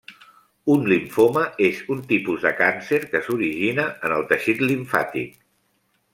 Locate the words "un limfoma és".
0.75-1.81